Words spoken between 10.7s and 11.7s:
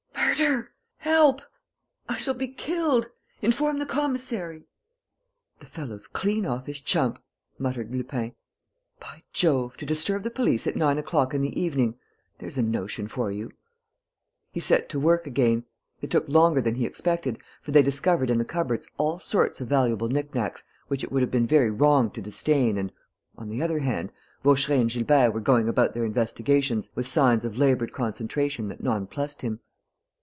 nine o'clock in the